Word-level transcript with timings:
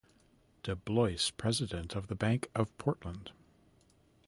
Deblois, 0.63 1.31
president 1.37 1.95
of 1.95 2.07
the 2.07 2.15
Bank 2.15 2.49
of 2.55 2.75
Portland. 2.79 3.31